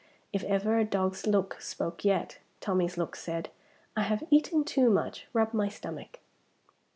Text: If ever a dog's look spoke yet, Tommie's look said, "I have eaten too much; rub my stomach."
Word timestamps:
If 0.33 0.43
ever 0.45 0.79
a 0.79 0.83
dog's 0.83 1.27
look 1.27 1.61
spoke 1.61 2.03
yet, 2.03 2.39
Tommie's 2.59 2.97
look 2.97 3.15
said, 3.15 3.49
"I 3.95 4.01
have 4.01 4.23
eaten 4.31 4.63
too 4.63 4.89
much; 4.89 5.27
rub 5.31 5.53
my 5.53 5.69
stomach." 5.69 6.17